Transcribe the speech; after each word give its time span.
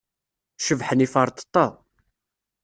Cebḥen 0.65 1.03
yiferṭeṭṭa. 1.03 1.65